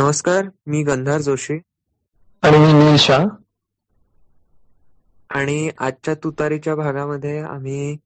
[0.00, 1.58] नमस्कार मी गंधार जोशी.
[2.42, 3.26] आणि मी नील शाह.
[5.30, 7.96] आणि आजच्या तुतारीच्या भागामध्ये आम्ही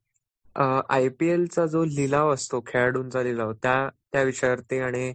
[0.88, 5.12] आय पी एलचा जो लिलाव असतो खेळाडूंचा लिलाव त्या त्या विषयावरती आणि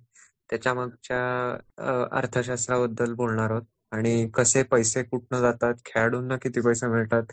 [0.50, 3.64] त्याच्या मागच्या अर्थशास्त्राबद्दल बोलणार आहोत.
[3.92, 7.24] आणि कसे पैसे कुठनं जातात खेळाडूंना किती पैसे मिळतात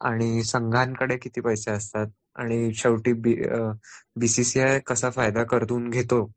[0.00, 3.36] आणि संघांकडे किती पैसे असतात आणि शेवटी बी
[4.16, 6.32] बीसीसीआय कसा फायदा करून घेतो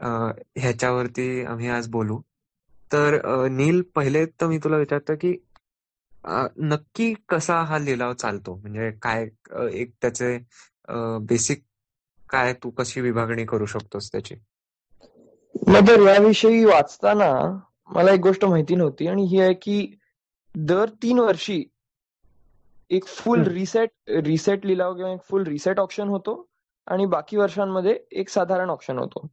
[0.00, 2.20] ह्याच्यावरती आम्ही आज बोलू.
[2.90, 3.18] तर
[3.50, 5.34] नील पहिले तर मी तुला विचारतो की
[6.60, 8.54] नक्की कसा हा लिलाव चालतो?
[8.54, 9.26] म्हणजे काय
[9.72, 10.36] एक त्याचे
[11.28, 11.62] बेसिक
[12.30, 14.34] काय तू कशी विभागणी करू शकतोस त्याची?
[15.68, 17.30] मग तर याविषयी वाचताना
[17.90, 19.86] मला एक गोष्ट माहिती नव्हती आणि ही आहे की
[20.54, 21.62] दर तीन वर्षी
[22.90, 23.42] एक फुल.
[23.44, 23.90] रिसेट
[24.24, 26.34] रिसेट लिलाव किंवा एक फुल रिसेट ऑप्शन होतो
[26.86, 29.26] आणि बाकी वर्षांमध्ये एक साधारण ऑप्शन होतो.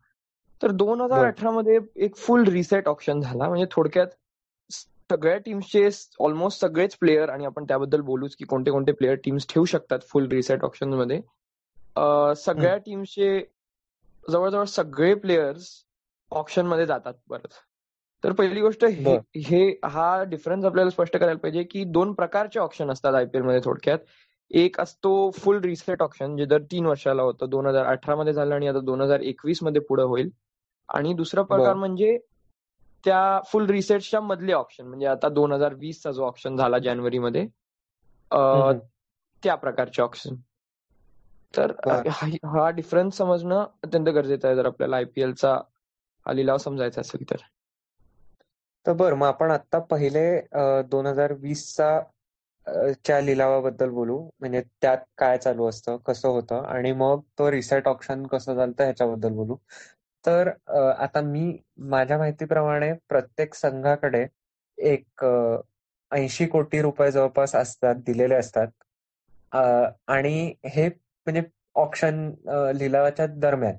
[0.61, 1.25] तर दोन हजार.
[1.25, 3.47] अठरा मध्ये एक फुल रिसेट ऑप्शन झाला.
[3.47, 4.07] म्हणजे थोडक्यात
[5.11, 9.65] सगळ्या टीम्सचे ऑलमोस्ट सगळेच प्लेयर आणि आपण त्याबद्दल बोलूच की कोणते कोणते प्लेयर टीम्स ठेवू
[9.65, 11.19] शकतात फुल रिसेट ऑप्शनमध्ये.
[12.35, 13.39] सगळ्या टीम्सचे
[14.23, 15.69] जवळजवळ सगळे प्लेयर्स
[16.31, 17.53] ऑप्शनमध्ये जातात परत.
[18.23, 18.85] तर पहिली गोष्ट.
[18.85, 23.99] हे हा डिफरन्स आपल्याला स्पष्ट करायला पाहिजे की दोन प्रकारचे ऑप्शन असतात आयपीएलमध्ये थोडक्यात.
[24.53, 28.55] एक असतो फुल रिसेट ऑप्शन जे दर तीन वर्षाला होतं दोन हजार अठरा मध्ये झालं
[28.55, 30.29] आणि आता दोन हजार एकवीसमध्ये पुढे होईल
[30.89, 31.73] आणि दुसरा प्रकार.
[31.75, 32.17] म्हणजे
[33.03, 37.45] त्या फुल रिसेटच्या मधले ऑप्शन म्हणजे आता दोन हजार वीसचा जो ऑप्शन झाला जानेवारीमध्ये.
[39.43, 40.35] त्या प्रकारचे ऑप्शन
[41.53, 41.71] तर.
[41.87, 45.53] हा- हा डिफरन्स समजणं अत्यंत गरजेचं आहे जर आपल्याला आयपीएलचा
[46.25, 47.41] हा लिलाव समजायचा असेल तर
[48.85, 50.25] तर बर मग आपण आता पहिले
[50.89, 51.89] दोन हजार वीसचा
[53.05, 54.19] च्या लिलावाबद्दल बोलू.
[54.39, 59.33] म्हणजे त्यात काय चालू असतं कसं होतं आणि मग तो रिसेट ऑप्शन कसं चालतं ह्याच्याबद्दल
[59.35, 59.57] बोलू.
[60.25, 60.49] तर
[60.97, 61.57] आता मी
[61.89, 64.25] माझ्या माहितीप्रमाणे प्रत्येक संघाकडे
[64.77, 65.25] एक
[66.11, 68.67] ऐंशी कोटी रुपये जवळपास असतात दिलेले असतात.
[70.07, 71.41] आणि हे म्हणजे
[71.75, 72.29] ऑप्शन
[72.77, 73.75] लिलावाच्या दरम्यान.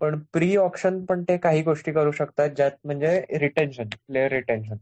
[0.00, 4.76] पण प्री ऑप्शन पण ते काही गोष्टी करू शकतात ज्यात म्हणजे रिटेन्शन प्लेअर रिटेन्शन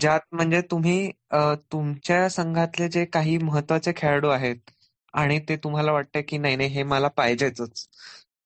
[0.00, 1.10] ज्यात म्हणजे तुम्ही
[1.72, 4.70] तुमच्या संघातले जे काही महत्त्वाचे खेळाडू आहेत
[5.14, 7.60] आणि ते तुम्हाला वाटतं की नाही नाही हे मला पाहिजेच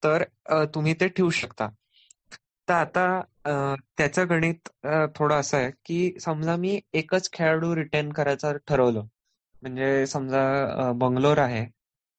[0.04, 0.22] तर
[0.74, 1.68] तुम्ही ते ठेवू शकता.
[2.68, 3.20] तर आता
[3.98, 4.68] त्याचं गणित
[5.16, 9.04] थोडं असं आहे की समजा मी एकच खेळाडू रिटेन करायचं ठरवलं
[9.62, 11.66] म्हणजे समजा बंगलोर आहे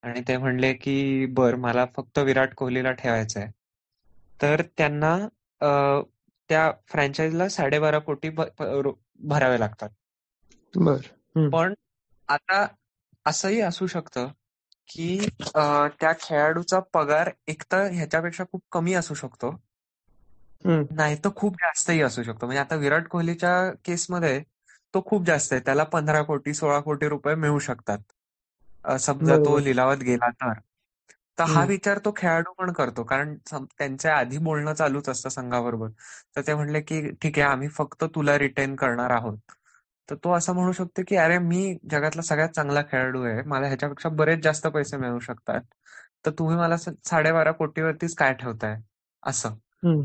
[0.03, 3.51] आणि ते म्हणले की बर मला फक्त विराट कोहलीला ठेवायचं आहे
[4.41, 5.17] तर त्यांना
[6.49, 9.89] त्या फ्रँचायझीला साडेबारा कोटी भरावे लागतात.
[10.73, 10.97] बर.
[11.51, 11.73] पण
[12.29, 12.65] आता
[13.25, 14.27] असंही असू शकतं
[14.89, 15.17] की
[15.55, 19.55] त्या खेळाडूचा पगार एक तर ह्याच्यापेक्षा खूप कमी असू शकतो.
[20.91, 22.45] नाही तर खूप जास्तही असू शकतो.
[22.45, 24.41] म्हणजे आता विराट कोहलीच्या केसमध्ये
[24.93, 25.61] तो खूप जास्त आहे.
[25.65, 27.99] त्याला पंधरा कोटी सोळा कोटी रुपये मिळू शकतात.
[28.99, 30.53] समजा तो लिलावात गेला तर.
[31.37, 31.63] तर हा.
[31.63, 33.03] विचार तो खेळाडू पण करतो.
[33.03, 35.89] कारण त्यांच्या आधी बोलणं चालूच असतं संघाबरोबर.
[36.35, 39.37] तर ते म्हणले की ठीक आहे आम्ही फक्त तुला रिटेन करणार आहोत.
[40.09, 43.41] तर तो असं म्हणू शकतो की अरे मी जगातला सगळ्यात चांगला खेळाडू आहे.
[43.43, 45.61] मला ह्याच्यापेक्षा बरेच जास्त पैसे मिळू शकतात.
[46.25, 48.75] तर तुम्ही मला साडेबारा कोटीवरतीच काय ठेवताय?
[49.23, 49.55] असं.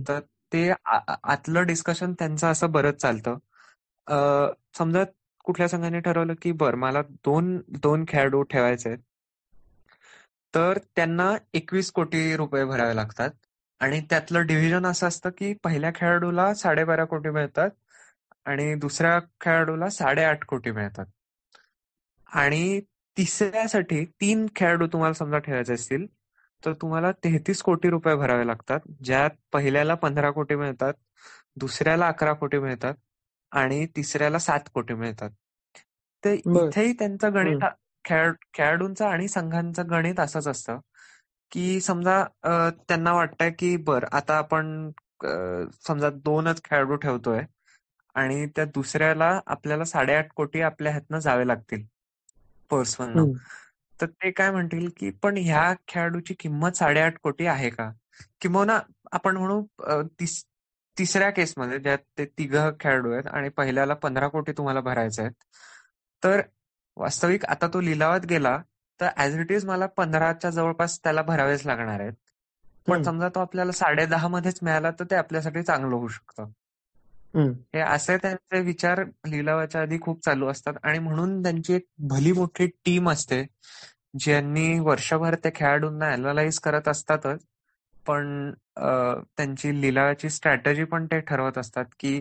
[0.08, 0.20] तर
[0.52, 3.38] ते आतलं डिस्कशन त्यांचं असं बरंच चालतं.
[4.06, 4.16] अ,
[4.78, 5.04] समजा
[5.44, 8.98] कुठल्या संघाने ठरवलं की बर मला दोन दोन खेळाडू ठेवायचे आहेत.
[10.54, 13.30] तर त्यांना एकवीस कोटी रुपये भरावे लागतात.
[13.80, 17.70] आणि त्यातलं डिव्हिजन असं असतं की पहिल्या खेळाडूला साडेबारा कोटी मिळतात
[18.44, 21.06] आणि दुसऱ्या खेळाडूला साडेआठ कोटी मिळतात.
[22.32, 22.80] आणि
[23.16, 26.06] तिसऱ्यासाठी तीन खेळाडू तुम्हाला समजा ठेवायचे असतील
[26.66, 30.94] तर तुम्हाला तेहतीस कोटी रुपये भरावे लागतात ज्यात पहिल्याला पंधरा कोटी मिळतात
[31.56, 32.94] दुसऱ्याला अकरा कोटी मिळतात
[33.52, 35.30] आणि तिसऱ्याला सात कोटी मिळतात.
[36.24, 37.64] तर इथेही त्यांचं गणित.
[38.04, 40.78] खेळ खेळाडूंचं आणि संघांचं गणित असंच असतं.
[41.52, 42.22] की समजा
[42.88, 44.90] त्यांना वाटतंय की बर आता आपण
[45.86, 47.40] समजा दोनच खेळाडू ठेवतोय
[48.14, 51.84] आणि त्या दुसऱ्याला आपल्याला साडेआठ कोटी आपल्या ह्यातनं जावे लागतील
[53.18, 53.32] हम्म.
[54.00, 57.90] तर ते काय म्हणतील की पण ह्या खेळाडूची किंमत साडेआठ कोटी आहे का?
[58.40, 58.78] किंवा
[59.12, 59.62] आपण म्हणू
[60.20, 60.42] तिस
[60.96, 65.32] तिसऱ्या केसमध्ये ज्यात ते तिघ खेळाडू आहेत आणि पहिल्याला पंधरा कोटी तुम्हाला भरायचे आहेत
[66.22, 66.40] तर
[66.96, 68.56] वास्तविक आता तो लिलावात गेला
[69.00, 72.12] तर ऍज इट इज मला पंधराच्या जवळपास त्याला भरावेच लागणार आहेत
[72.86, 73.02] पण.
[73.02, 76.50] समजा तो आपल्याला साडे दहा मध्येच मिळाला तर ते आपल्यासाठी चांगलं होऊ शकतं.
[77.74, 82.66] हे असे त्यांचे विचार लिलावाच्या आधी खूप चालू असतात आणि म्हणून त्यांची एक भली मोठी
[82.84, 83.42] टीम असते
[84.18, 87.44] ज्यांनी वर्षभर त्या खेळाडूंना अनालाइज करत असतातच
[88.06, 88.52] पण
[89.36, 92.20] त्यांची लिलावाची स्ट्रॅटेजी पण ते ठरवत असतात की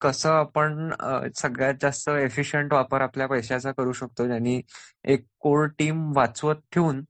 [0.00, 0.90] कसं आपण
[1.36, 4.60] सगळ्यात जास्त एफिशियंट वापर आपल्या पैशाचा करू शकतो ज्यांनी
[5.04, 7.04] एक कोर टीम वाचवत ठेवून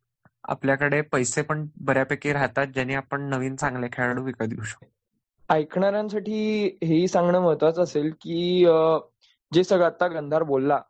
[0.44, 4.86] आपल्याकडे पैसे पण बऱ्यापैकी राहतात ज्याने आपण नवीन चांगले खेळाडू विकत घेऊ शकतो.
[5.48, 8.64] ऐकणाऱ्यांसाठी हेही सांगणं महत्वाचं असेल की
[9.52, 10.80] जे सगळं आता गंधार बोलला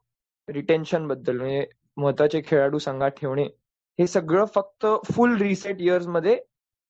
[0.49, 1.65] रिटेन्शनबद्दल म्हणजे
[1.97, 3.45] महत्त्वाचे खेळाडू संघात ठेवणे
[3.99, 6.39] हे सगळं फक्त फुल रिसेट इयर्समध्ये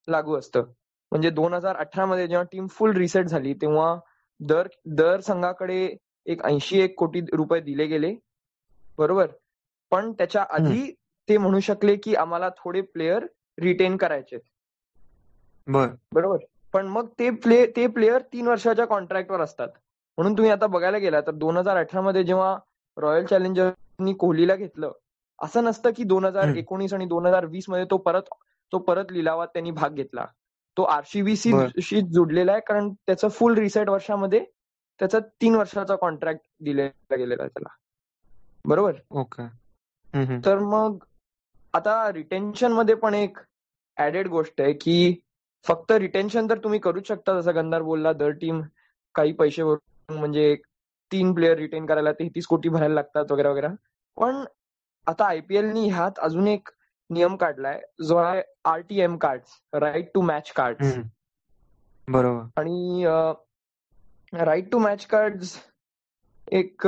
[0.09, 0.65] लागू असतं.
[1.13, 3.95] म्हणजे दोन हजार अठरा मध्ये जेव्हा टीम फुल रिसेट झाली तेव्हा
[4.41, 5.97] दर दर संघाकडे
[6.27, 8.15] एक ऐंशी एक कोटी रुपये दिले गेले.
[8.99, 9.27] बरोबर?
[9.91, 10.95] पण त्याच्या आधी
[11.29, 13.27] ते म्हणू शकले की आम्हाला थोडे प्लेयर
[13.59, 14.39] रिटेन करायचे
[15.67, 16.37] बरोबर?
[16.73, 19.69] पण मग ते प्ले ते प्लेयर तीन वर्षाच्या कॉन्ट्रॅक्टवर असतात.
[20.19, 22.57] म्हणून तुम्ही आता बघायला गेला तर दोन हजार अठरा मध्ये जेव्हा
[22.97, 24.93] रॉयल चॅलेंजरनी कोहलीला घेतलं
[25.43, 28.23] असं नसतं की दोन हजार एकोणीस आणि दोन हजार वीसमध्ये तो परत
[28.73, 30.27] तो परत लिलावात त्यांनी भाग घेतला.
[30.77, 31.53] तो आरसीबीसी
[31.83, 34.45] शी जुडलेला आहे कारण त्याचं फुल रिसेट वर्षामध्ये
[34.99, 37.69] त्याचा तीन वर्षाचा कॉन्ट्रॅक्ट दिलेला गेलेला आहे त्याला.
[38.65, 38.93] बरोबर?
[39.11, 39.47] ओके.
[40.45, 41.05] तर मग
[41.75, 43.39] आता रिटेन्शनमध्ये पण एक
[43.97, 45.21] ऍडेड गोष्ट आहे की
[45.67, 48.63] फक्त रिटेन्शन तर तुम्ही करूच शकता जसं गंधार बोलला दर टीम
[49.15, 50.57] काही पैसे भरून म्हणजे
[51.13, 53.67] तीन प्लेअर रिटेन करायला तेहतीस कोटी भरायला लागतात वगैरे वगैरे.
[54.17, 54.45] पण
[55.07, 56.69] आता आयपीएलनी ह्यात अजून एक
[57.11, 59.41] नियम काढलाय जो आहे RTM card
[59.83, 60.83] right to match card
[62.09, 62.61] बरोबर.
[62.61, 63.05] आणि
[64.33, 65.45] राईट टू मॅच कार्ड
[66.49, 66.87] एक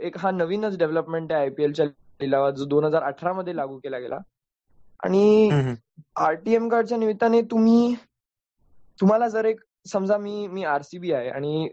[0.00, 4.18] एक हा नवीनच डेव्हलपमेंट आहे आयपीएलच्या लिलावात जो दोन हजार अठरा मध्ये लागू केला गेला.
[5.00, 5.70] आणि
[6.16, 7.94] आरटीएम कार्डच्या निमित्ताने तुम्ही
[8.98, 11.68] तुम्हाला जर एक समजा मी मी आरसीबी आहे आणि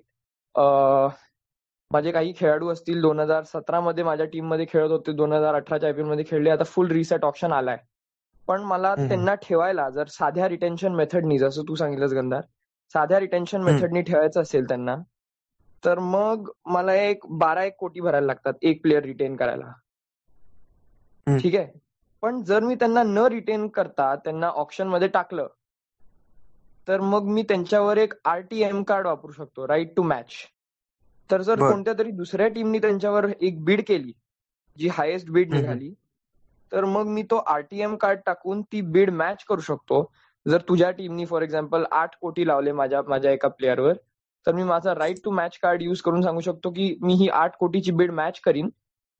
[1.93, 5.89] माझे काही खेळाडू असतील दोन हजार सतरा मध्ये माझ्या टीममध्ये खेळत होते दोन हजार अठराच्या
[5.89, 7.77] आयपीएलमध्ये खेळले आता फुल रिसेट ऑप्शन आलाय.
[8.47, 12.41] पण मला त्यांना ठेवायला जर साध्या रिटेन्शन मेथडनी जसं तू सांगितलंस गंधार
[12.93, 14.95] साध्या रिटेन्शन मेथडनी ठेवायचं असेल त्यांना
[15.83, 19.71] तर मग मला एक बारा एक कोटी भरायला लागतात एक प्लेअर रिटेन करायला.
[21.27, 21.67] ठीक आहे?
[22.21, 25.47] पण जर मी त्यांना न रिटेन करता त्यांना ऑप्शनमध्ये टाकलं
[26.87, 30.31] तर मग मी त्यांच्यावर एक आरटीएम कार्ड वापरू शकतो राईट टू मॅच
[31.29, 34.11] तर जर कोणत्या तरी दुसऱ्या टीमनी त्यांच्यावर एक बीड केली
[34.77, 35.93] जी हायेस्ट बीड निघाली
[36.71, 40.03] तर मग मी तो आरटीएम कार्ड टाकून ती बीड मॅच करू शकतो.
[40.45, 43.93] जर तुझ्या टीमनी फॉर एक्झाम्पल आठ कोटी लावले माझ्या माझ्या एका प्लेअरवर
[44.45, 47.55] तर मी माझा right to match card use करून सांगू शकतो की मी ही आठ
[47.59, 48.69] कोटीची बीड मॅच करीन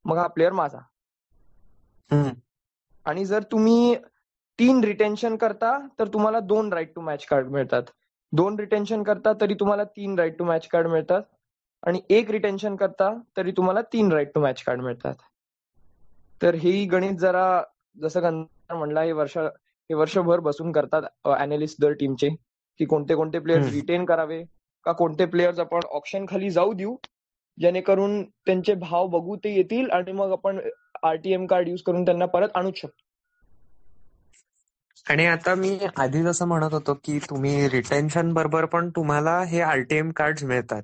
[0.06, 0.80] मग हा प्लेअर माझा.
[3.06, 3.96] आणि जर तुम्ही
[4.60, 7.84] तीन रिटेन्शन करता तर तुम्हाला दोन राईट टू मॅच कार्ड मिळतात.
[8.34, 11.22] दोन रिटेन्शन करता तरी तुम्हाला तीन राईट टू मॅच कार्ड मिळतात.
[11.84, 15.16] आणि एक रिटेन्शन करता तरी तुम्हाला तीन राईट टू मॅच कार्ड मिळतात.
[16.42, 17.62] तर हे गणित जरा
[17.98, 21.04] जसं गंधार म्हणला हे वर्ष हे वर्षभर बसून करतात
[21.38, 22.30] अनालिस्ट दर टीमचे
[22.80, 24.44] की कोणते कोणते प्लेयर रिटेन करावे
[24.86, 26.96] का कोणते प्लेयर्स आपण ऑप्शन खाली जाऊ देऊ
[27.58, 30.60] जेणेकरून त्यांचे भाव बघू ते येतील आणि मग आपण
[31.04, 33.04] आरटीएम कार्ड युज करून त्यांना परत आणूच शकतो.
[35.06, 40.12] आणि आता मी आधी जसं म्हणत होतो की तुम्ही रिटेन्शन बरोबर पण तुम्हाला हे आरटीएम
[40.12, 40.84] कार्ड मिळतात.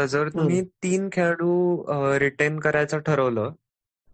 [0.00, 3.52] तर जर तुम्ही तीन खेळाडू रिटेन करायचं ठरवलं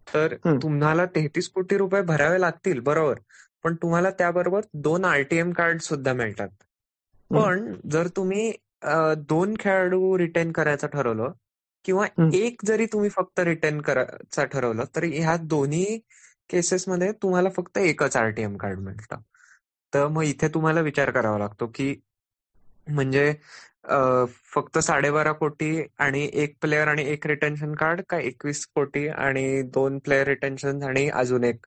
[0.07, 3.19] तर तुम्हाला तेहतीस कोटी रुपये भरावे लागतील बरोबर.
[3.63, 6.49] पण तुम्हाला त्याबरोबर दोन आरटीएम कार्ड सुद्धा मिळतात.
[7.31, 8.51] पण जर तुम्ही
[9.29, 11.31] दोन खेळाडू रिटेन करायचं ठरवलं
[11.85, 15.99] किंवा एक जरी तुम्ही फक्त रिटेन करायचं ठरवलं तर ह्या दोन्ही
[16.49, 19.15] केसेसमध्ये तुम्हाला फक्त एकच आरटीएम कार्ड मिळतं.
[19.93, 21.95] तर मग इथे तुम्हाला विचार करावा लागतो की
[22.87, 23.33] म्हणजे
[24.45, 29.99] फक्त साडेबारा कोटी आणि एक प्लेअर आणि एक रिटेन्शन कार्ड का एकवीस कोटी आणि दोन
[29.99, 31.65] प्लेअर रिटेन्शन आणि अजून एक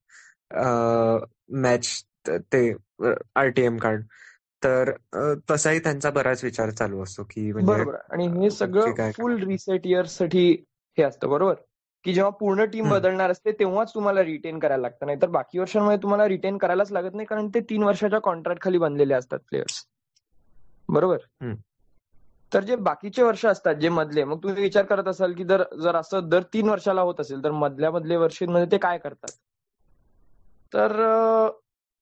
[1.53, 1.89] मॅच
[2.29, 2.71] ते
[3.35, 4.03] आरटीएम कार्ड
[4.63, 4.91] तर
[5.51, 7.95] तसाही त्यांचा बराच विचार चालू असतो की म्हणजे बरोबर.
[8.13, 10.51] आणि हे सगळं फुल रिसेट इयरसाठी
[10.99, 11.55] हे असतं बरोबर?
[12.05, 15.07] की जेव्हा पूर्ण टीम बदलणार असते तेव्हाच तुम्हाला रिटेन करायला लागतं.
[15.07, 18.79] नाही तर बाकी वर्षांमध्ये तुम्हाला रिटेन करायलाच लागत नाही कारण ते तीन वर्षाच्या कॉन्ट्रॅक्ट खाली
[18.79, 19.85] बनलेले असतात प्लेयर्स
[20.89, 21.17] बरोबर?
[22.53, 25.97] तर जे बाकीचे वर्ष असतात जे मधले मग तुम्ही विचार करत असाल की जर जर
[25.97, 29.31] असं दर तीन वर्षाला होत असेल तर मधल्या मधले वर्षांमध्ये ते काय करतात?
[30.73, 30.93] तर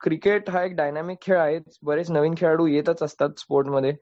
[0.01, 1.59] क्रिकेट हा एक डायनामिक खेळ आहे.
[1.83, 3.95] बरेच नवीन खेळाडू येतच असतात स्पोर्टमध्ये.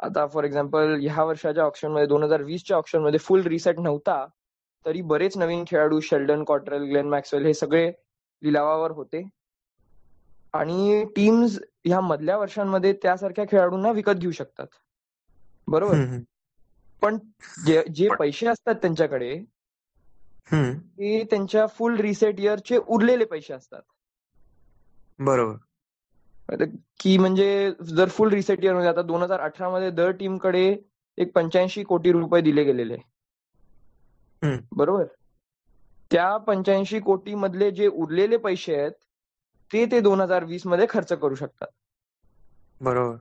[0.00, 4.24] आता फॉर एक्झाम्पल ह्या वर्षाच्या ऑप्शनमध्ये दोन हजार वीसच्या ऑप्शनमध्ये फुल रिसेट नव्हता
[4.86, 7.90] तरी बरेच नवीन खेळाडू शेल्डन कॉटरेल ग्लेन मॅक्सवेल हे सगळे
[8.42, 9.22] लिलावावर होते.
[10.54, 14.66] आणि टीम्स ह्या मधल्या वर्षांमध्ये त्यासारख्या खेळाडूंना विकत घेऊ शकतात.
[15.68, 15.98] बरोबर.
[17.02, 17.18] पण
[17.66, 19.34] जे जे पैसे असतात त्यांच्याकडे
[20.98, 23.82] ते त्यांच्या फुल रिसेट इयरचे उरलेले पैसे असतात.
[25.18, 25.56] बरोबर.
[27.00, 27.46] की म्हणजे
[27.86, 30.64] जर फुल रिसेट इयरमध्ये आता दोन हजार अठरा मध्ये दर टीमकडे
[31.18, 32.96] एक पंच्याऐंशी कोटी रुपये दिले गेलेले.
[34.72, 35.06] बरोबर?
[36.10, 38.92] त्या पंच्याऐंशी कोटी मधले जे उरलेले पैसे आहेत
[39.70, 41.68] ते ते दोन हजार वीसमध्ये खर्च करू शकतात.
[42.80, 43.18] बरोबर.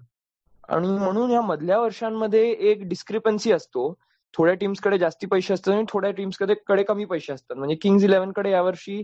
[0.70, 3.94] आणि म्हणून या मधल्या वर्षांमध्ये एक डिस्क्रिपन्सी असतो.
[4.34, 7.58] थोड्या टीम्सकडे जास्ती पैसे असतात आणि थोड्या टीम्सकडे कडे कमी पैसे असतात.
[7.58, 9.04] म्हणजे किंग्ज इलेव्हनकडे यावर्षी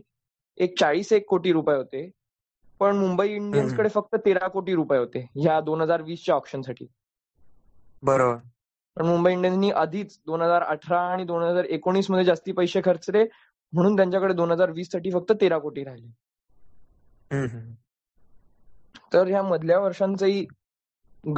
[0.58, 2.10] एक चाळीस एक कोटी रुपये होते.
[2.80, 6.86] पण मुंबई इंडियन्सकडे फक्त तेरा कोटी रुपये होते ह्या दोन हजार वीसच्या ऑप्शनसाठी
[8.04, 8.38] बरोबर.
[8.98, 13.24] पण मुंबई इंडियन्सनी आधीच दोन हजार अठरा आणि दोन हजार एकोणीसमध्ये जास्ती पैसे खर्चले
[13.74, 16.10] म्हणून त्यांच्याकडे दोन हजार वीससाठी फक्त तेरा कोटी राहिले.
[19.14, 20.46] तर ह्या मधल्या वर्षांचंही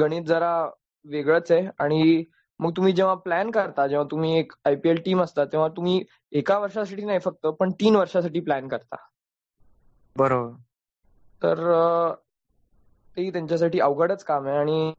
[0.00, 0.70] गणित जरा
[1.04, 1.68] वेगळंच आहे.
[1.78, 2.24] आणि
[2.60, 7.04] मग तुम्ही जेव्हा प्लॅन करता जेव्हा तुम्ही एक आयपीएल टीम असता तेव्हा तुम्ही एका वर्षासाठी
[7.04, 8.96] नाही फक्त पण तीन वर्षासाठी प्लॅन करता.
[10.16, 10.52] बरोबर.
[11.42, 11.56] तर
[13.16, 14.92] तेही त्यांच्यासाठी अवघडच काम आहे आणि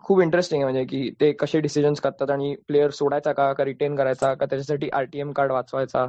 [0.00, 0.72] खूप इंटरेस्टिंग आहे.
[0.72, 4.88] म्हणजे की ते कसे डिसिजन्स करतात आणि प्लेअर सोडायचा का का रिटेन करायचा का त्याच्यासाठी
[4.92, 6.04] आरटीएम कार्ड वाचवायचा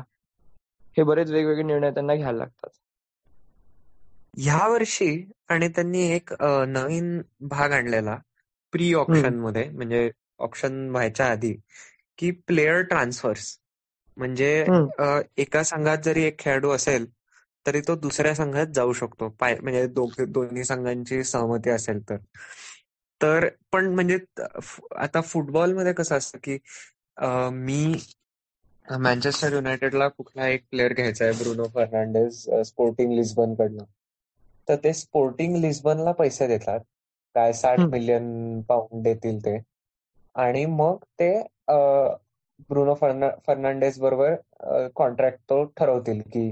[0.97, 2.69] हे बरेच वेगवेगळे निर्णय त्यांना घ्यायला लागतात.
[4.37, 5.09] ह्या वर्षी
[5.49, 6.33] आणि त्यांनी एक
[6.67, 8.17] नवीन भाग आणलेला
[8.73, 10.09] प्री ऑप्शनमध्ये म्हणजे
[10.39, 11.53] ऑप्शन व्हायच्या आधी
[12.19, 13.57] की प्लेयर ट्रान्सफर्स.
[14.17, 14.65] म्हणजे
[15.37, 17.05] एका संघात जरी एक खेळाडू असेल
[17.65, 19.29] तरी तो दुसऱ्या संघात जाऊ शकतो.
[19.39, 19.85] पाय म्हणजे
[20.25, 22.17] दोन्ही संघांची सहमती असेल तर.
[23.21, 24.17] तर पण म्हणजे
[24.97, 26.57] आता फुटबॉलमध्ये कसं असतं की
[27.53, 27.93] मी
[28.87, 33.83] मँचेस्टर युनायटेडला कुठला एक प्लेअर घ्यायचा आहे ब्रुनो फर्नांडेज स्पोर्टिंग लिस्बन कडनं
[34.71, 36.79] तर ते स्पोर्टिंग लिस्बनला पैसे देतात.
[37.35, 37.79] काय साठ.
[37.87, 39.57] मिलियन पाऊंड देतील ते.
[40.35, 41.31] आणि मग ते
[42.69, 44.35] ब्रुनो फर्ना फर्नांडेज बरोबर
[44.95, 46.51] कॉन्ट्रॅक्ट तो ठरवतील की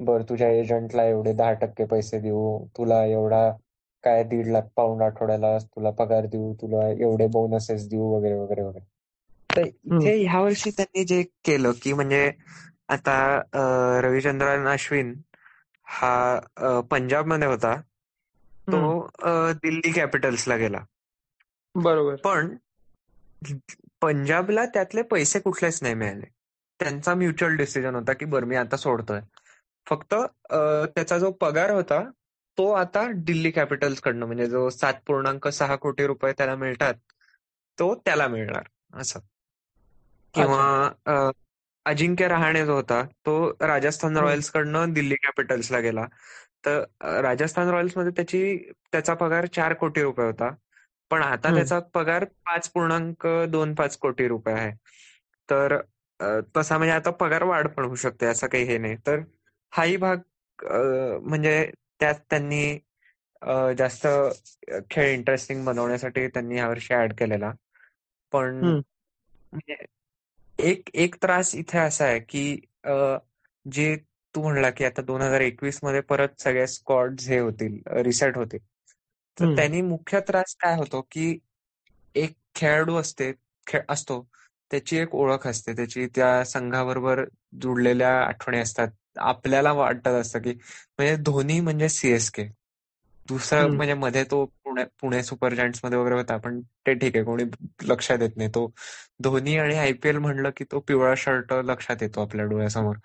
[0.00, 2.58] बर तुझ्या एजंटला एवढे दहा टक्के पैसे देऊ.
[2.78, 3.50] तुला एवढा
[4.04, 6.52] काय दीड लाख पाऊंड आठवड्याला तुला पगार देऊ.
[6.54, 8.84] तुला एवढे बोनसेस देऊ वगैरे वगैरे वगैरे.
[9.50, 12.30] तर इथे ह्या वर्षी त्यांनी जे केलं की म्हणजे
[12.88, 13.14] आता
[14.02, 15.12] रविचंद्रन अश्विन
[15.92, 16.12] हा
[16.56, 17.74] अं, पंजाबमध्ये होता.
[18.72, 19.06] तो
[19.52, 20.78] दिल्ली कॅपिटल्सला गेला.
[21.74, 22.16] बरोबर.
[22.16, 22.56] पण
[24.00, 26.26] पंजाबला त्यातले पैसे कुठलेच नाही मिळाले.
[26.80, 29.20] त्यांचा म्युच्युअल डिसिजन होता की बरं मी आता सोडतोय.
[29.86, 30.14] फक्त
[30.94, 32.02] त्याचा जो पगार होता
[32.58, 36.94] तो आता दिल्ली कॅपिटल्स कडनं म्हणजे जो सात पूर्णांक सहा कोटी रुपये त्याला मिळतात
[37.78, 38.62] तो त्याला मिळणार
[38.94, 39.20] असं.
[40.34, 40.90] किंवा
[41.86, 44.16] अजिंक्य रहाणे जो होता तो राजस्थान.
[44.18, 46.06] रॉयल्स कडनं दिल्ली कॅपिटल्सला गेला.
[46.66, 46.82] तर
[47.22, 48.56] राजस्थान रॉयल्समध्ये त्याची
[48.92, 50.50] त्याचा पगार चार कोटी रुपये होता.
[51.10, 51.50] पण आता.
[51.54, 54.70] त्याचा पगार पाच पूर्णांक दोन पाच कोटी रुपये आहे.
[55.48, 55.80] तर
[56.56, 58.96] तसा म्हणजे आता पगार वाढ पण होऊ शकते असं काही हे नाही.
[59.06, 59.20] तर
[59.72, 60.18] हाही भाग
[61.22, 61.70] म्हणजे
[62.00, 62.78] त्यात त्यांनी
[63.78, 64.06] जास्त
[64.90, 67.52] खेळ इंटरेस्टिंग बनवण्यासाठी त्यांनी यावर्षी ऍड केलेला.
[68.32, 68.76] पण
[70.60, 72.60] एक एक त्रास इथे असा आहे की
[73.72, 73.96] जे
[74.34, 78.58] तू म्हणला की आता दोन हजार एकवीसमध्ये परत सगळे स्क्वॉड्स हे होतील रिसेट होतील
[79.38, 79.54] तर.
[79.56, 81.38] त्यांनी मुख्य त्रास काय होतो की
[82.14, 83.32] एक खेळाडू असते
[83.88, 84.28] असतो
[84.70, 87.24] त्याची एक ओळख असते त्याची त्या संघाबरोबर
[87.62, 90.52] जुडलेल्या आठवणी असतात आपल्याला वाटत असतं की
[90.98, 92.44] म्हणजे धोनी म्हणजे सीएसके
[93.28, 93.68] दुसरं.
[93.68, 97.44] म्हणजे मध्ये तो पुणे पुणे सुपर जायंट्समध्ये वगैरे होता पण ते ठीक आहे कोणी
[97.82, 98.48] लक्षात येत नाही.
[98.50, 98.66] तो
[99.22, 102.96] धोनी आणि आयपीएल म्हणलं की तो पिवळा शर्ट लक्षात येतो आपल्या डोळ्यासमोर.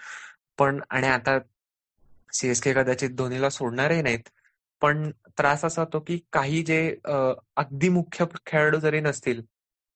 [0.58, 1.38] पण आणि आता
[2.30, 4.30] सीएसके कदाचित धोनीला सोडणारही नाहीत
[4.82, 6.80] पण त्रास असा होतो की काही जे
[7.58, 9.42] अगदी मुख्य खेळाडू जरी नसतील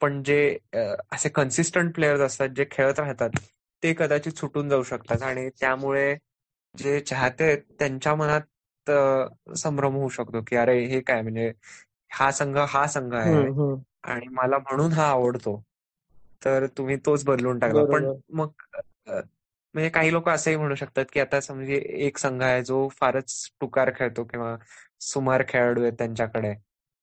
[0.01, 0.57] पण जे
[1.11, 3.29] असे कन्सिस्टंट प्लेयर्स असतात जे खेळत राहतात
[3.83, 5.21] ते कदाचित सुटून जाऊ शकतात.
[5.23, 6.15] आणि त्यामुळे
[6.75, 8.41] जे चाहते आहेत त्यांच्या मनात
[9.55, 11.51] संभ्रम होऊ शकतो की अरे हे काय म्हणजे
[12.12, 13.34] हा संघ हा संघ आहे.
[14.03, 15.62] आणि मला म्हणून हा आवडतो
[16.41, 18.05] तर तुम्ही तोच बदलून टाकला पण.
[18.31, 18.50] मग
[19.75, 23.91] म्हणजे काही लोक असंही म्हणू शकतात की आता समजे एक संघ आहे जो फारच टुकार
[23.96, 24.55] खेळतो किंवा
[25.01, 26.53] सुमार खेळाडू आहेत त्यांच्याकडे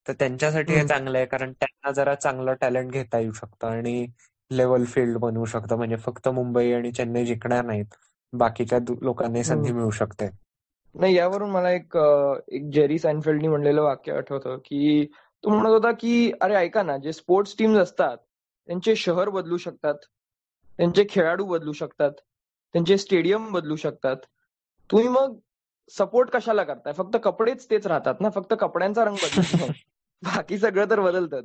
[0.06, 0.86] तर त्यांच्यासाठी हे.
[0.86, 4.06] चांगलं आहे कारण त्यांना जरा चांगलं टॅलेंट घेता येऊ शकतं आणि
[4.50, 7.94] लेवल फील्ड बनवू शकतं म्हणजे फक्त मुंबई आणि चेन्नई जिंकणार नाहीत
[8.32, 9.72] बाकीच्या लोकांनाही संधी.
[9.72, 10.28] मिळू शकते
[10.96, 11.96] नाही यावरून मला एक
[12.48, 15.06] एक जेरी सायनफेल्डनी म्हणलेलं वाक्य आठवतं की
[15.44, 18.16] तो म्हणत होता की अरे ऐका ना जे स्पोर्ट्स टीम्स असतात
[18.68, 19.94] त्यांचे शहर बदलू शकतात
[20.78, 22.12] त्यांचे खेळाडू बदलू शकतात
[22.74, 24.16] त्यांचे स्टेडियम बदलू शकतात.
[24.90, 25.36] तुम्ही मग
[25.90, 26.92] सपोर्ट कशाला करताय?
[26.92, 29.72] फक्त कपडेच तेच राहतात ना फक्त कपड्यांचा रंग बदलत
[30.44, 31.44] बाकी सगळं तर बदलतच.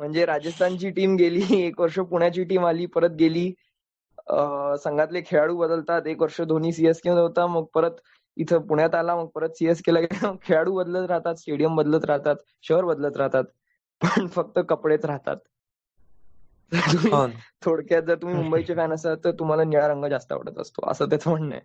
[0.00, 3.52] म्हणजे राजस्थानची टीम गेली एक वर्ष पुण्याची टीम आली परत गेली.
[4.78, 6.06] संघातले खेळाडू बदलतात.
[6.06, 8.00] एक वर्ष धोनी सीएसके होता मग परत
[8.38, 12.84] इथं पुण्यात आला मग परत सीएस केला गेला खेळाडू बदलत राहतात स्टेडियम बदलत राहतात शहर
[12.84, 13.44] बदलत राहतात
[14.00, 15.36] पण फक्त कपडेच राहतात.
[17.04, 17.26] हो
[17.62, 21.30] थोडक्यात जर तुम्ही मुंबईचे फॅन असाल तर तुम्हाला निळा रंग जास्त आवडत असतो असं त्याचं
[21.30, 21.62] म्हणणं आहे.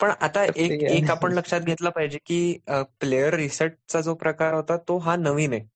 [0.00, 0.82] पण आता एक.
[0.88, 5.66] एक आपण लक्षात घेतलं पाहिजे की प्लेअर रिसेटचा जो प्रकार होता तो हा नवीन आहे.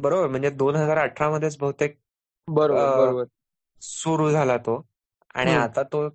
[0.00, 1.98] बरोबर म्हणजे दोन हजार अठरा मध्येच बहुतेक
[2.48, 3.26] बरोबर.
[3.82, 4.80] सुरू झाला तो.
[5.36, 5.52] आणि.
[5.54, 6.08] आता तो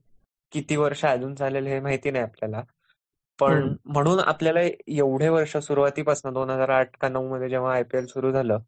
[0.53, 2.63] किती वर्ष अजून चालेल हे माहिती नाही आपल्याला
[3.39, 3.73] पण.
[3.85, 8.59] म्हणून आपल्याला एवढे वर्ष सुरुवातीपासून दोन हजार आठ का नऊ मध्ये जेव्हा आयपीएल सुरू झालं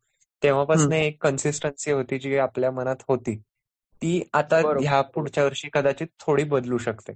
[0.42, 0.94] तेव्हापासून.
[0.94, 3.36] एक कन्सिस्टन्सी होती जी आपल्या मनात होती
[4.02, 4.62] ती आता.
[4.80, 7.14] ह्या पुढच्या वर्षी कदाचित थोडी बदलू शकते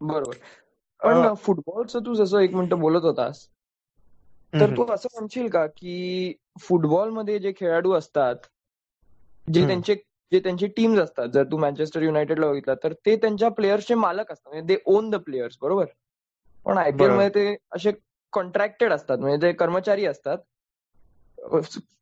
[0.00, 0.36] बरोबर
[1.02, 3.46] पण फुटबॉलचं तू जसं एक मिनिट बोलत होतास
[4.52, 4.70] तर.
[4.70, 8.46] तू असं म्हणशील का की फुटबॉलमध्ये जे खेळाडू असतात
[9.48, 9.64] जे.
[9.66, 9.94] त्यांचे
[10.32, 14.50] जे त्यांची टीम्स असतात जर तू मँचेस्टर युनायटेडला बघितलं तर ते त्यांच्या प्लेयर्सचे मालक असतात.
[14.50, 15.84] म्हणजे दे ओन द प्लेयर्स बरोबर?
[16.66, 17.90] पण आयपीएलमध्ये ते असे
[18.32, 19.18] कॉन्ट्रॅक्टेड असतात.
[19.18, 20.38] म्हणजे ते कर्मचारी असतात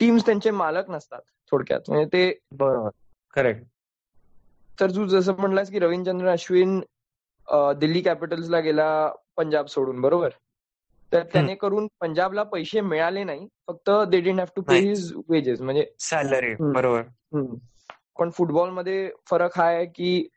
[0.00, 1.20] टीम्स त्यांचे मालक नसतात
[1.52, 1.80] थोडक्यात.
[1.88, 2.90] म्हणजे ते बरोबर.
[3.36, 3.64] करेक्ट
[4.78, 6.80] तर तू जसं म्हणलास की रवींद्रचंद्र अश्विन
[7.78, 8.88] दिल्ली कॅपिटल्सला गेला
[9.36, 10.30] पंजाब सोडून बरोबर?
[11.12, 13.46] तर त्याने करून पंजाबला पैसे मिळाले नाही.
[13.66, 14.78] फक्त they didn't have to pay.
[14.80, 16.54] His wages म्हणजे सॅलरी.
[16.72, 17.02] बरोबर.
[18.18, 20.28] पण फुटबॉलमध्ये फरक हा आहे की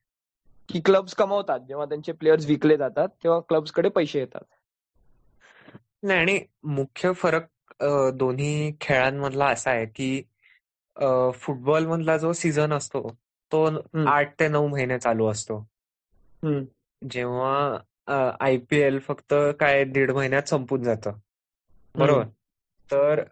[0.69, 1.59] की क्लब्स कमवतात.
[1.59, 4.43] जेव्हा त्यांचे प्लेयर्स विकले जातात तेव्हा क्लब्सकडे पैसे येतात.
[6.03, 7.45] नाही आणि मुख्य फरक
[8.13, 10.21] दोन्ही खेळांमधला असा आहे की
[11.35, 13.07] फुटबॉल मधला जो सीझन असतो
[13.51, 13.65] तो
[14.07, 15.59] आठ ते नऊ महिने चालू असतो.
[17.01, 21.11] जेव्हा आयपीएल फक्त काय दीड महिन्यात संपून जातं.
[21.95, 22.23] बरोबर?
[22.89, 23.23] तर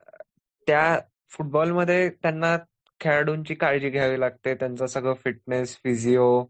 [0.68, 1.00] त्या
[1.30, 2.58] फुटबॉलमध्ये त्यांना
[3.00, 4.54] खेळाडूंची काळजी घ्यावी लागते.
[4.56, 6.44] त्यांचं सगळं फिटनेस फिजिओ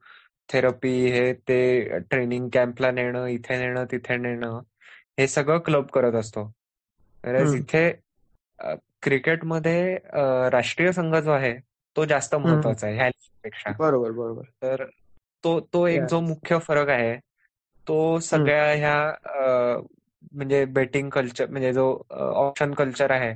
[0.49, 4.59] थेरपी हे ते ट्रेनिंग कॅम्पला नेणं इथे नेणं तिथे नेणं
[5.19, 6.43] हे सगळं क्लब करत असतो.
[7.23, 7.55] हम्म.
[7.55, 7.89] इथे
[9.01, 9.97] क्रिकेटमध्ये
[10.51, 11.53] राष्ट्रीय संघ जो आहे
[11.95, 13.09] तो जास्त महत्त्वाचा आहे ह्या
[13.43, 14.43] पेक्षा बरोबर बरोबर.
[14.61, 14.85] तर
[15.43, 16.03] तो तो एक.
[16.03, 17.15] जो मुख्य फरक आहे
[17.87, 19.81] तो सगळ्या ह्या
[20.31, 23.33] म्हणजे बेटिंग कल्चर म्हणजे जो ऑप्शन कल्चर आहे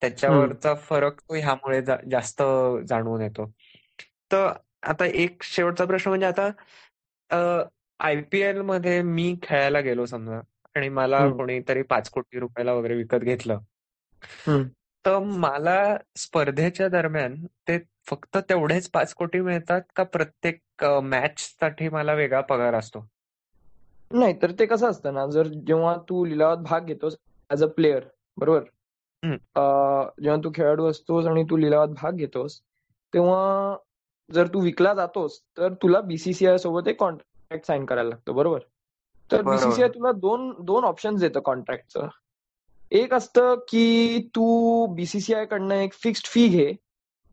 [0.00, 2.42] त्याच्यावरचा फरक तो ह्यामुळे जा- जास्त
[2.88, 3.50] जाणवून येतो.
[4.32, 4.52] तर
[4.82, 6.50] आता एक शेवटचा प्रश्न म्हणजे आता
[8.00, 10.40] आयपीएलमध्ये मी खेळायला गेलो समजा
[10.74, 11.36] आणि मला हम्म.
[11.36, 13.58] कोणीतरी पाच कोटी रुपयाला वगैरे विकत घेतलं.
[14.46, 14.62] हम्म.
[15.04, 17.34] तर मला स्पर्धेच्या दरम्यान
[17.68, 23.06] ते फक्त तेवढेच पाच कोटी मिळतात का प्रत्येक मॅच साठी मला वेगळा पगार असतो?
[24.10, 27.16] नाही तर ते कसं असतं ना जर जेव्हा तू लिलावात भाग घेतोस
[27.50, 28.04] ऍज अ प्लेअर
[28.36, 28.62] बरोबर?
[29.24, 32.60] जेव्हा तू खेळाडू असतोस आणि तू लिलावात भाग घेतोस
[33.14, 33.76] तेव्हा
[34.32, 38.58] जर तू विकला जातोस तर तुला बीसीसीआय सोबत एक कॉन्ट्रॅक्ट साईन करायला लागतो बरोबर
[39.30, 39.42] तर.
[39.42, 42.08] बीसीसीआय तुला दोन दोन ऑप्शन्स देतं कॉन्ट्रॅक्टचं
[42.92, 46.72] एक असतं की तू बीसीसीआय कडनं एक फिक्स्ड फी घे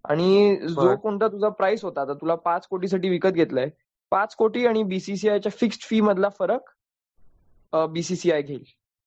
[0.05, 0.95] आणि जो.
[0.95, 3.69] कोणता तुझा प्राइस होता आता तुला पाच कोटीसाठी विकत घेतलाय
[4.11, 6.69] पाच कोटी आणि बीसीसीआयच्या फिक्स्ड फी मधला फरक
[7.89, 8.63] बीसीसीआय घेईल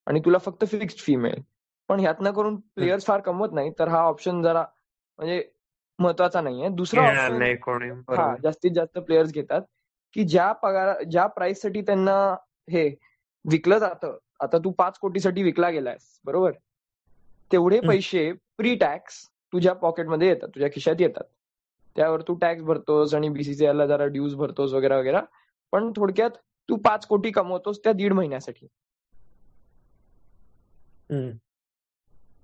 [0.06, 1.42] आणि तुला फक्त फिक्स्ड फी मिळेल
[1.88, 4.64] पण ह्यातनं करून प्लेयर्स फार कमवत नाही तर हा ऑप्शन जरा
[5.18, 5.42] म्हणजे
[5.98, 6.68] महत्त्वाचा नाहीये.
[6.68, 7.38] दुसरा ऑप्शन
[8.10, 9.62] हा जास्तीत जास्त प्लेयर्स घेतात
[10.12, 12.14] की ज्या पगार ज्या प्राइससाठी त्यांना
[12.70, 12.88] हे
[13.44, 16.52] विकलं जातं आता तू पाच कोटीसाठी विकला गेलायस बरोबर?
[17.50, 17.80] तेवढे.
[17.80, 21.24] पैसे प्री टॅक्स तुझ्या पॉकेटमध्ये येतात तुझ्या खिशात येतात.
[21.96, 25.18] त्यावर तू टॅक्स भरतोस आणि बीसीसीआय ला जरा ड्यूज भरतोस वगैरे वगैरे
[25.72, 26.30] पण थोडक्यात
[26.68, 28.66] तू पाच कोटी कमवतोस त्या दीड महिन्यासाठी.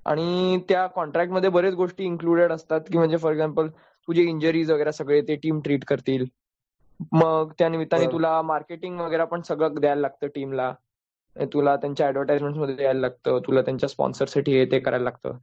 [0.07, 3.69] आणि त्या कॉन्ट्रॅक्टमध्ये बरेच गोष्टी इन्क्लुडेड असतात की म्हणजे फॉर एक्झाम्पल
[4.09, 6.25] तुझे इंजरीज वगैरे सगळे ते टीम ट्रीट करतील.
[7.13, 8.07] मग त्या निमित्ताने.
[8.07, 10.73] तुला मार्केटिंग वगैरे पण सगळं द्यायला लागतं टीमला
[11.53, 15.37] तुला त्यांच्या ऍडव्हर्टाइजमेंटमध्ये द्यायला लागतं तुला त्यांच्या स्पॉन्सरसाठी हे ते करायला लागतं.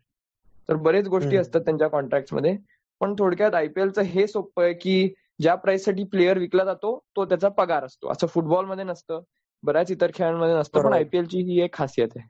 [0.70, 1.38] तर बरेच गोष्टी.
[1.38, 2.58] असतात त्यांच्या कॉन्ट्रॅक्टमध्ये.
[3.02, 7.84] पण थोडक्यात आयपीएलचं हे सोपं आहे की ज्या प्राइससाठी प्लेअर विकला जातो तो त्याचा पगार
[7.86, 8.12] असतो.
[8.12, 9.22] असं फुटबॉलमध्ये नसतं.
[9.64, 10.82] बऱ्याच इतर खेळांमध्ये नसतं.
[10.84, 10.94] पण.
[10.94, 12.28] आयपीएलची ही एक खासियत आहे.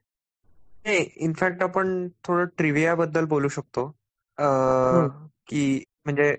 [0.96, 3.98] इनफॅक्ट आपण थोडं ट्रिव्हिया बद्दल बोलू शकतो.
[4.40, 5.28] हम्म.
[5.48, 6.38] की म्हणजे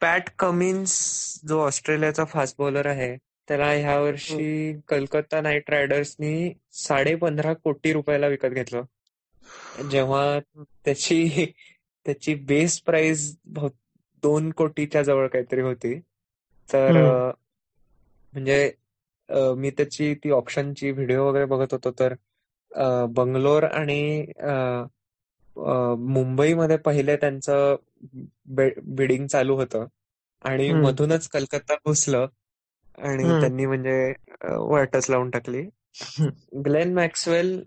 [0.00, 7.54] पॅट कमिन्स जो ऑस्ट्रेलियाचा फास्ट बॉलर आहे त्याला ह्या वर्षी कलकत्ता नाईट रायडर्सनी साडे पंधरा
[7.54, 8.82] कोटी रुपयाला विकत घेतलं.
[9.90, 10.38] जेव्हा
[10.84, 11.46] त्याची
[12.04, 13.36] त्याची बेस प्राइस
[14.22, 15.98] दोन कोटीच्या जवळ काहीतरी होती.
[16.72, 16.92] तर.
[17.06, 17.32] अ,
[18.32, 18.72] म्हणजे
[19.30, 22.14] मी त्याची ती ऑप्शनची व्हिडिओ वगैरे बघत होतो तर
[23.14, 24.24] बंगलोर आणि
[26.08, 27.76] मुंबईमध्ये पहिले त्यांचं
[28.96, 29.86] बिडिंग चालू होतं
[30.44, 30.72] आणि.
[30.74, 32.26] मधूनच कलकत्ता घुसलं
[32.98, 33.32] आणि.
[33.40, 35.62] त्यांनी म्हणजे वाटच लावून टाकली
[36.64, 37.58] ग्लेन मॅक्सवेल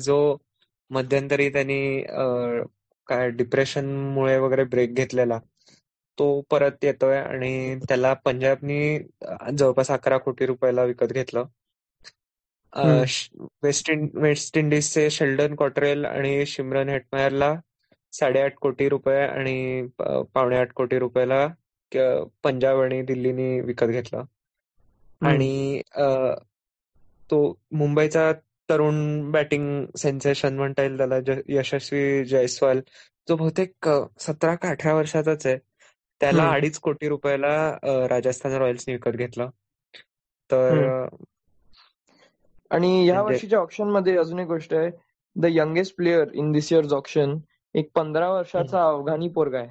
[0.00, 0.16] जो
[0.90, 2.00] मध्यंतरी त्यांनी
[3.08, 5.38] काय डिप्रेशनमुळे वगैरे ब्रेक घेतलेला
[6.18, 8.98] तो परत येतोय आणि त्याला पंजाबनी
[9.58, 11.44] जवळपास अकरा कोटी रुपयाला विकत घेतलं
[13.62, 17.54] वेस्ट इंड वेस्ट इंडिजचे शेल्डन कॉटरेल आणि शिमरन हेटमायरला
[18.12, 21.46] साडेआठ कोटी रुपये आणि पावणे आठ कोटी रुपयाला
[22.44, 24.24] पंजाब आणि दिल्लीनी विकत घेतलं.
[25.22, 25.80] आणि
[27.30, 27.38] तो
[27.72, 28.32] मुंबईचा
[28.68, 31.16] तरुण बॅटिंग सेन्सेशन म्हणता येईल त्याला
[31.48, 32.80] यशस्वी जयस्वाल
[33.28, 33.88] जो बहुतेक
[34.20, 35.56] सतरा का अठरा वर्षाचाच आहे
[36.20, 36.50] त्याला.
[36.50, 39.50] अडीच कोटी रुपयाला राजस्थान रॉयल्सने विकत घेतलं
[40.50, 41.06] तर
[42.70, 44.90] आणि या म्हणजे वर्षीच्या ऑप्शनमध्ये अजून एक गोष्ट आहे.
[45.36, 47.36] The youngest player in this years option
[47.74, 49.68] एक पंधरा वर्षाचा अफगाणी पोरगा आहे.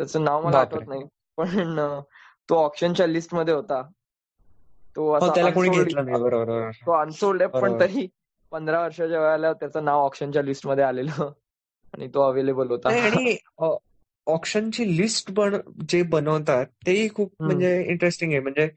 [0.00, 1.02] त्याचं नाव मला आठवत नाही
[1.38, 1.78] पण
[2.48, 3.82] तो ऑप्शनच्या लिस्टमध्ये होता.
[4.96, 8.06] तो हो असा त्याला कोणी अनसोल्ड घेतलं नाही बरोबर तो अनसोल्ड आहे पण तरी
[8.52, 11.30] पंधरा वर्षाच्या वयाला त्याचं नाव ऑप्शनच्या लिस्टमध्ये आलेलं
[11.94, 12.88] आणि तो अवेलेबल होता.
[12.88, 13.36] आणि
[14.26, 15.56] ऑप्शनची लिस्ट पण
[15.88, 17.32] जे बनवतात तेही खूप.
[17.40, 18.40] म्हणजे इंटरेस्टिंग आहे.
[18.40, 18.68] म्हणजे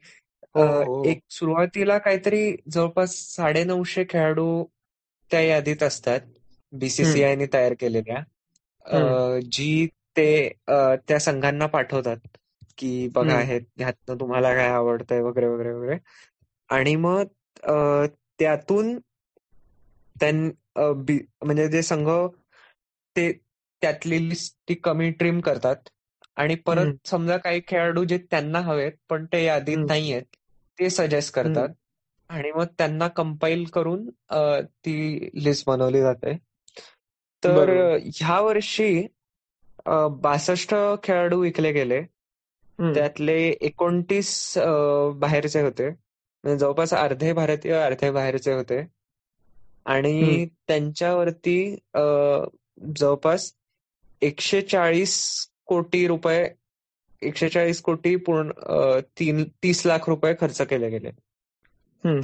[0.54, 4.64] अ, हो हो एक सुरुवातीला काहीतरी जवळपास साडेनऊशे खेळाडू
[5.30, 6.78] त्या यादीत असतात हम्म.
[6.78, 8.22] बीसीसीआयने तयार केलेल्या.
[8.84, 9.86] अ, जी
[10.16, 10.26] ते
[10.68, 10.74] अ,
[11.08, 12.36] त्या संघांना पाठवतात
[12.78, 13.42] की बघा हम्म.
[13.42, 15.98] हे ह्यातनं तुम्हाला काय आवडतंय वगैरे वगैरे वगैरे
[16.70, 17.24] आणि मग
[17.62, 18.06] अ,
[18.38, 18.98] त्यातून
[20.16, 22.08] त्यां अ, बी म्हणजे जे संघ
[23.16, 23.32] ते
[23.82, 25.88] त्यातली लिस्ट ती कमी ट्रिम करतात
[26.36, 26.86] आणि परत.
[27.06, 29.78] समजा काही खेळाडू जे त्यांना हवेत पण ते यादीत.
[29.78, 30.36] नाहीयेत
[30.78, 31.34] ते सजेस्ट.
[31.34, 31.68] करतात
[32.30, 34.08] आणि मग त्यांना कंपाईल करून
[34.84, 36.36] ती लिस्ट बनवली जाते
[37.42, 37.70] तर
[38.14, 39.06] ह्या वर्षी
[40.22, 42.02] बासष्ट खेळाडू विकले गेले.
[42.78, 44.30] त्यातले एकोणतीस
[45.20, 48.80] बाहेरचे होते म्हणजे जवळपास अर्धे भारतीय अर्धे बाहेरचे होते.
[49.86, 51.58] आणि त्यांच्यावरती
[52.96, 53.52] जवळपास
[54.22, 55.16] एकशे चाळीस
[55.66, 56.44] कोटी रुपये
[57.24, 58.50] एकशे चाळीस कोटी पूर्ण
[59.18, 61.10] तीन तीस लाख रुपये खर्च केले गेले.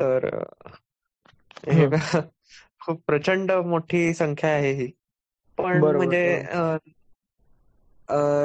[0.00, 0.42] तर
[1.68, 1.88] हे.
[2.80, 4.86] खूप प्रचंड मोठी संख्या आहे ही
[5.58, 6.42] पण म्हणजे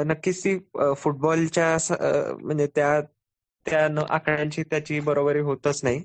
[0.06, 0.58] नक्कीच ती
[0.96, 1.76] फुटबॉलच्या
[2.40, 3.00] म्हणजे त्या
[3.66, 6.04] त्या आकड्यांची त्याची बरोबरी होतच नाही.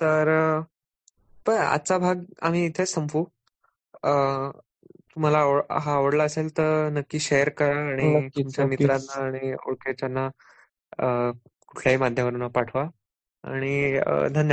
[0.00, 0.60] तर
[1.46, 3.24] पण आजचा भाग आम्ही इथेच संपवू
[4.02, 4.10] अ,
[5.20, 5.38] तुम्हाला
[5.80, 8.66] हा आवडला असेल तर नक्की शेअर करा आणि नक्कीच तुमच्या नक्कीच.
[8.66, 10.24] मित्रांना आणि ओळखीच्यांना
[10.98, 11.06] अ,
[11.68, 12.84] कुठल्याही माध्यमातून पाठवा.
[13.44, 14.46] आणि अ, धन्यवाद.